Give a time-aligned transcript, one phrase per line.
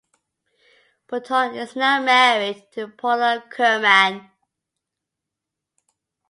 [1.07, 4.31] Bouton is now married to Paula Kurman.